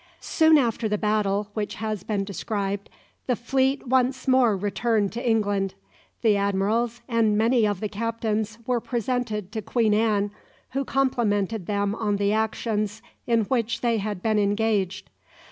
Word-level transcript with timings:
Soon 0.19 0.57
after 0.57 0.89
the 0.89 0.97
battle 0.97 1.49
which 1.53 1.75
has 1.75 2.01
been 2.03 2.23
described 2.23 2.89
the 3.27 3.35
fleet 3.35 3.85
once 3.87 4.27
more 4.27 4.57
returned 4.57 5.13
to 5.13 5.23
England. 5.29 5.75
The 6.23 6.35
admirals 6.37 7.01
and 7.07 7.37
many 7.37 7.67
of 7.67 7.81
the 7.81 7.87
captains 7.87 8.57
were 8.65 8.79
presented 8.79 9.51
to 9.51 9.61
Queen 9.61 9.93
Anne, 9.93 10.31
who 10.71 10.85
complimented 10.85 11.67
them 11.67 11.93
on 11.93 12.15
the 12.15 12.33
actions 12.33 13.03
in 13.27 13.41
which 13.41 13.81
they 13.81 13.99
had 13.99 14.23
been 14.23 14.39
engaged. 14.39 15.11